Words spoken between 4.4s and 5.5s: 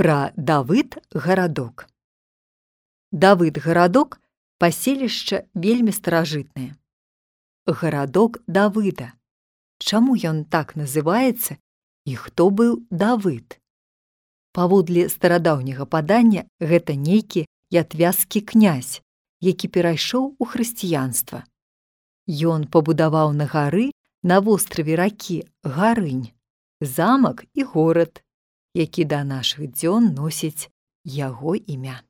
паселішча